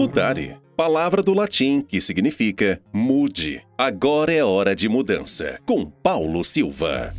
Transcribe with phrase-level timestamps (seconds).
[0.00, 0.58] Mudare.
[0.74, 3.62] Palavra do latim que significa mude.
[3.76, 5.60] Agora é hora de mudança.
[5.66, 7.12] Com Paulo Silva.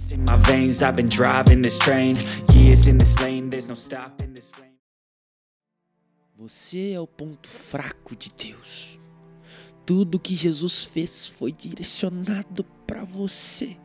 [6.36, 9.00] Você é o ponto fraco de Deus.
[9.86, 13.77] Tudo que Jesus fez foi direcionado para você.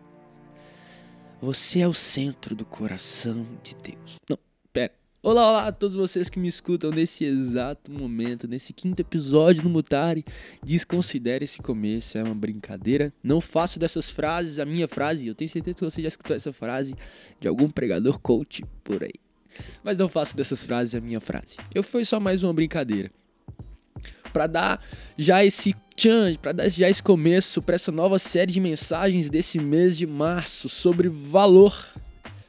[1.38, 4.16] Você é o centro do coração de Deus.
[4.26, 4.38] Não,
[4.72, 4.94] pera.
[5.26, 9.68] Olá, olá a todos vocês que me escutam nesse exato momento, nesse quinto episódio do
[9.68, 10.24] Mutare.
[10.62, 13.12] Desconsidere esse começo, é uma brincadeira.
[13.24, 15.26] Não faço dessas frases a minha frase.
[15.26, 16.94] Eu tenho certeza que você já escutou essa frase
[17.40, 19.14] de algum pregador coach por aí.
[19.82, 21.56] Mas não faço dessas frases a minha frase.
[21.74, 23.10] Eu foi só mais uma brincadeira.
[24.32, 24.80] Para dar
[25.18, 29.58] já esse tchan, para dar já esse começo para essa nova série de mensagens desse
[29.58, 31.74] mês de março sobre valor.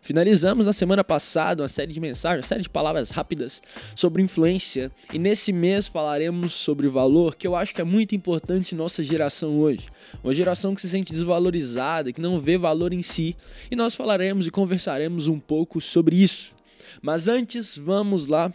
[0.07, 3.61] Finalizamos na semana passada uma série de mensagens, uma série de palavras rápidas
[3.93, 8.73] sobre influência, e nesse mês falaremos sobre valor, que eu acho que é muito importante
[8.73, 9.85] em nossa geração hoje.
[10.23, 13.35] Uma geração que se sente desvalorizada, que não vê valor em si,
[13.69, 16.55] e nós falaremos e conversaremos um pouco sobre isso.
[17.01, 18.53] Mas antes, vamos lá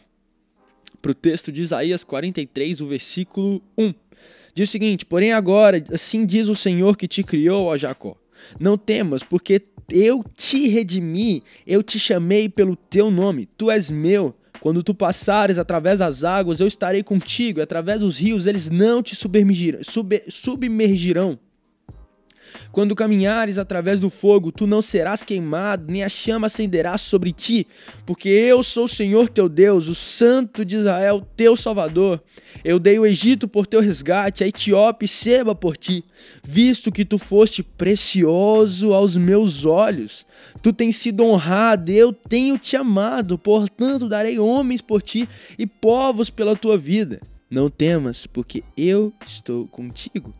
[1.02, 3.92] para o texto de Isaías 43, o versículo 1.
[4.54, 8.16] Diz o seguinte: Porém, agora, assim diz o Senhor que te criou, ó Jacó.
[8.58, 14.34] Não temas, porque eu te redimi, eu te chamei pelo teu nome, tu és meu.
[14.60, 19.02] Quando tu passares através das águas, eu estarei contigo, e através dos rios, eles não
[19.02, 19.82] te submergirão.
[19.82, 21.38] Sub, submergirão.
[22.70, 27.66] Quando caminhares através do fogo, tu não serás queimado, nem a chama acenderá sobre ti,
[28.06, 32.22] porque eu sou o Senhor teu Deus, o Santo de Israel, teu Salvador.
[32.64, 36.04] Eu dei o Egito por teu resgate, a Etiópia e Seba por ti,
[36.42, 40.26] visto que tu foste precioso aos meus olhos.
[40.62, 46.30] Tu tens sido honrado, eu tenho te amado, portanto darei homens por ti e povos
[46.30, 47.20] pela tua vida.
[47.50, 50.32] Não temas, porque eu estou contigo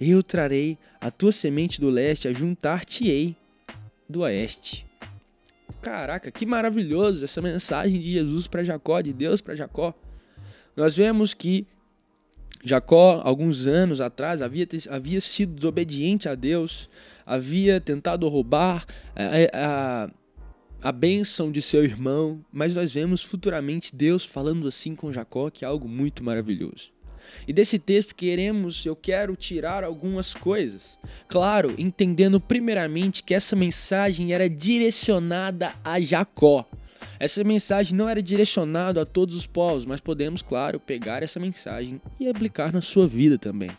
[0.00, 3.36] eu trarei a tua semente do leste a juntar-te-ei
[4.08, 4.86] do oeste.
[5.80, 9.94] Caraca, que maravilhoso essa mensagem de Jesus para Jacó, de Deus para Jacó.
[10.76, 11.66] Nós vemos que
[12.62, 16.88] Jacó, alguns anos atrás, havia, havia sido desobediente a Deus,
[17.24, 20.10] havia tentado roubar a, a,
[20.82, 25.64] a bênção de seu irmão, mas nós vemos futuramente Deus falando assim com Jacó, que
[25.64, 26.95] é algo muito maravilhoso.
[27.46, 30.98] E desse texto queremos, eu quero tirar algumas coisas.
[31.28, 36.66] Claro, entendendo primeiramente que essa mensagem era direcionada a Jacó.
[37.18, 42.00] Essa mensagem não era direcionada a todos os povos, mas podemos, claro, pegar essa mensagem
[42.20, 43.70] e aplicar na sua vida também.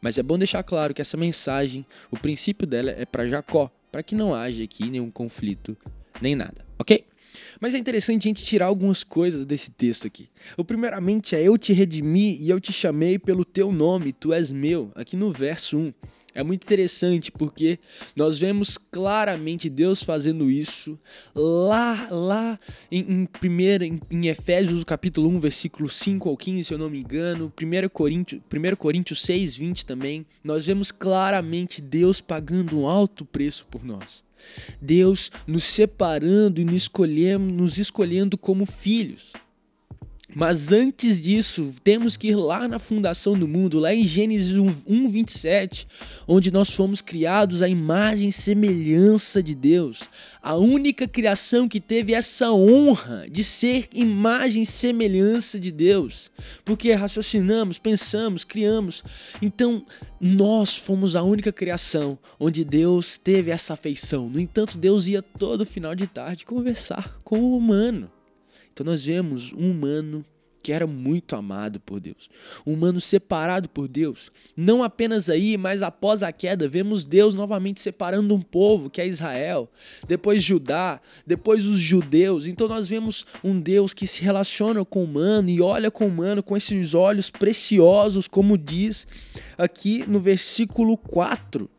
[0.00, 4.02] Mas é bom deixar claro que essa mensagem, o princípio dela é para Jacó, para
[4.02, 5.76] que não haja aqui nenhum conflito
[6.20, 7.04] nem nada, ok?
[7.60, 10.28] Mas é interessante a gente tirar algumas coisas desse texto aqui.
[10.56, 14.50] O primeiramente é eu te redimi e eu te chamei pelo teu nome, tu és
[14.52, 15.92] meu, aqui no verso 1.
[16.36, 17.78] É muito interessante porque
[18.14, 20.98] nós vemos claramente Deus fazendo isso
[21.34, 22.60] lá, lá
[22.92, 26.90] em, em, primeiro, em, em Efésios capítulo 1, versículo 5 ao 15, se eu não
[26.90, 30.26] me engano, 1 Coríntios, 1 Coríntios 6, 20 também.
[30.44, 34.25] Nós vemos claramente Deus pagando um alto preço por nós.
[34.80, 39.32] Deus nos separando e nos escolhendo, nos escolhendo como filhos.
[40.38, 45.08] Mas antes disso, temos que ir lá na fundação do mundo, lá em Gênesis 1,
[45.08, 45.88] 27,
[46.28, 50.02] onde nós fomos criados à imagem e semelhança de Deus.
[50.42, 56.30] A única criação que teve essa honra de ser imagem e semelhança de Deus.
[56.66, 59.02] Porque raciocinamos, pensamos, criamos.
[59.40, 59.86] Então,
[60.20, 64.28] nós fomos a única criação onde Deus teve essa afeição.
[64.28, 68.10] No entanto, Deus ia todo final de tarde conversar com o humano.
[68.76, 70.22] Então nós vemos um humano
[70.62, 72.28] que era muito amado por Deus,
[72.66, 74.30] um humano separado por Deus.
[74.54, 79.06] Não apenas aí, mas após a queda, vemos Deus novamente separando um povo, que é
[79.06, 79.66] Israel,
[80.06, 82.46] depois Judá, depois os judeus.
[82.46, 86.08] Então nós vemos um Deus que se relaciona com o humano e olha com o
[86.08, 89.06] humano com esses olhos preciosos, como diz
[89.56, 91.70] aqui no versículo 4.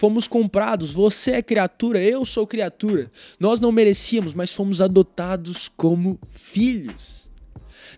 [0.00, 3.12] Fomos comprados, você é criatura, eu sou criatura.
[3.38, 7.30] Nós não merecíamos, mas fomos adotados como filhos.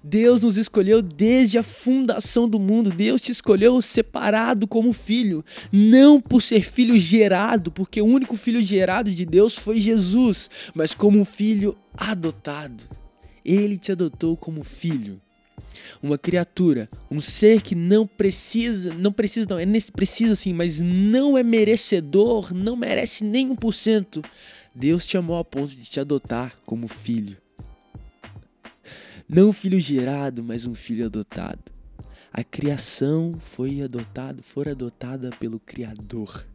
[0.02, 2.90] Deus nos escolheu desde a fundação do mundo.
[2.90, 8.60] Deus te escolheu separado como filho, não por ser filho gerado, porque o único filho
[8.60, 12.82] gerado de Deus foi Jesus, mas como filho adotado.
[13.44, 15.20] Ele te adotou como filho
[16.02, 21.38] uma criatura, um ser que não precisa, não precisa, não, é precisa sim, mas não
[21.38, 24.22] é merecedor, não merece nem um por cento.
[24.74, 27.36] Deus te amou a ponto de te adotar como filho.
[29.28, 31.72] Não um filho gerado, mas um filho adotado.
[32.32, 36.46] A criação foi adotada, foi adotada pelo Criador.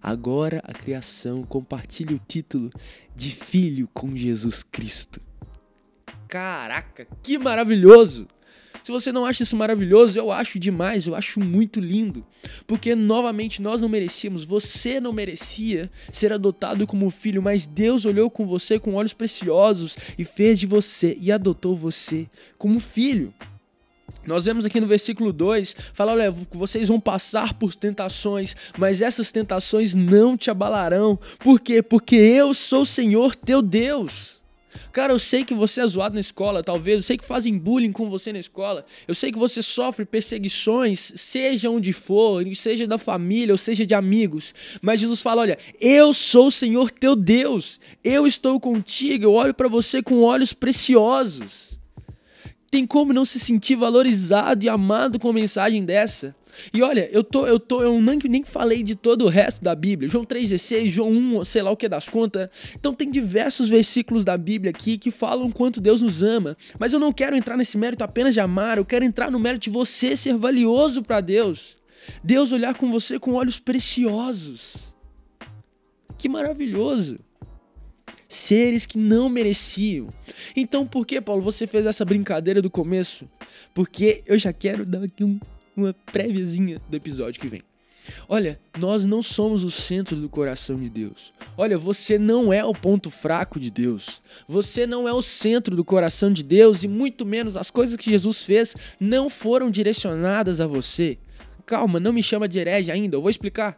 [0.00, 2.70] Agora a criação compartilha o título
[3.16, 5.20] de filho com Jesus Cristo.
[6.28, 8.28] Caraca, que maravilhoso!
[8.88, 12.24] Se você não acha isso maravilhoso, eu acho demais, eu acho muito lindo.
[12.66, 18.30] Porque novamente nós não merecíamos, você não merecia ser adotado como filho, mas Deus olhou
[18.30, 22.26] com você com olhos preciosos e fez de você e adotou você
[22.56, 23.34] como filho.
[24.26, 29.30] Nós vemos aqui no versículo 2, fala, olha, vocês vão passar por tentações, mas essas
[29.30, 31.18] tentações não te abalarão.
[31.38, 31.82] Por quê?
[31.82, 34.38] Porque eu sou o Senhor teu Deus.
[34.92, 36.96] Cara, eu sei que você é zoado na escola, talvez.
[36.96, 38.84] Eu sei que fazem bullying com você na escola.
[39.06, 43.94] Eu sei que você sofre perseguições, seja onde for, seja da família ou seja de
[43.94, 44.54] amigos.
[44.80, 47.80] Mas Jesus fala: Olha, eu sou o Senhor teu Deus.
[48.02, 49.24] Eu estou contigo.
[49.24, 51.78] Eu olho para você com olhos preciosos.
[52.70, 56.36] Tem como não se sentir valorizado e amado com uma mensagem dessa?
[56.72, 59.74] E olha, eu tô, eu tô, eu nem, nem falei de todo o resto da
[59.74, 60.08] Bíblia.
[60.08, 62.48] João 3,16, João 1, sei lá o que das contas.
[62.74, 66.56] Então tem diversos versículos da Bíblia aqui que falam quanto Deus nos ama.
[66.78, 69.64] Mas eu não quero entrar nesse mérito apenas de amar, eu quero entrar no mérito
[69.64, 71.76] de você ser valioso para Deus.
[72.22, 74.94] Deus olhar com você com olhos preciosos.
[76.16, 77.18] Que maravilhoso
[78.28, 80.08] seres que não mereciam.
[80.54, 83.28] Então, por que, Paulo, você fez essa brincadeira do começo?
[83.74, 85.40] Porque eu já quero dar aqui um,
[85.78, 87.62] uma préviazinha do episódio que vem.
[88.28, 91.32] Olha, nós não somos o centro do coração de Deus.
[91.56, 94.20] Olha, você não é o ponto fraco de Deus.
[94.48, 98.10] Você não é o centro do coração de Deus e muito menos as coisas que
[98.10, 101.18] Jesus fez não foram direcionadas a você.
[101.66, 103.76] Calma, não me chama de herege ainda, eu vou explicar.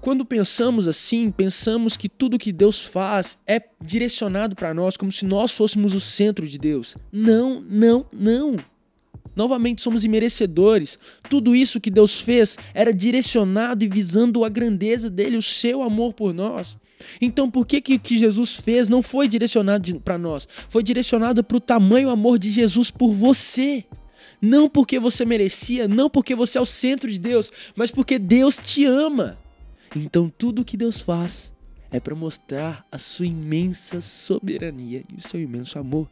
[0.00, 5.24] Quando pensamos assim, pensamos que tudo que Deus faz é direcionado para nós, como se
[5.24, 6.96] nós fôssemos o centro de Deus.
[7.10, 8.56] Não, não, não.
[9.36, 10.98] Novamente somos imerecedores.
[11.28, 16.14] Tudo isso que Deus fez era direcionado e visando a grandeza dele, o seu amor
[16.14, 16.76] por nós.
[17.20, 20.48] Então, por que que o que Jesus fez não foi direcionado para nós?
[20.70, 23.84] Foi direcionado para o tamanho amor de Jesus por você.
[24.40, 28.56] Não porque você merecia, não porque você é o centro de Deus, mas porque Deus
[28.56, 29.38] te ama.
[29.94, 31.52] Então tudo que Deus faz
[31.90, 36.08] é para mostrar a sua imensa soberania e o seu imenso amor.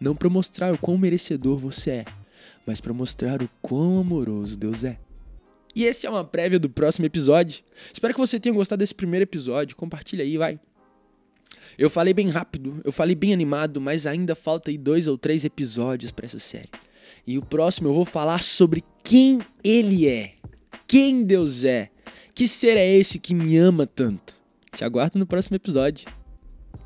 [0.00, 2.04] Não para mostrar o quão merecedor você é,
[2.66, 4.98] mas para mostrar o quão amoroso Deus é.
[5.74, 7.62] E esse é uma prévia do próximo episódio.
[7.92, 9.76] Espero que você tenha gostado desse primeiro episódio.
[9.76, 10.58] Compartilha aí, vai.
[11.76, 15.44] Eu falei bem rápido, eu falei bem animado, mas ainda falta aí dois ou três
[15.44, 16.68] episódios para essa série.
[17.26, 20.34] E o próximo eu vou falar sobre quem ele é,
[20.86, 21.90] quem Deus é
[22.34, 24.32] que ser é esse que me ama tanto?
[24.72, 26.08] Te aguardo no próximo episódio.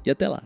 [0.04, 0.42] E até lá.